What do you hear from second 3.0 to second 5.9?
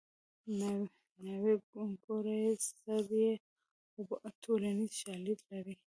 یې اوبه ټولنیز شالید لري